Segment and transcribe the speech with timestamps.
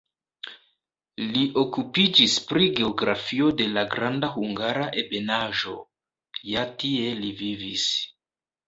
[1.33, 5.79] Li okupiĝis pri geografio de la Granda Hungara Ebenaĵo
[6.55, 7.91] (ja tie li vivis).